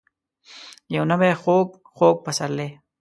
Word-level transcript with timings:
یو 0.95 1.03
نوی 1.11 1.31
خوږ. 1.41 1.67
خوږ 1.95 2.15
پسرلی، 2.25 2.69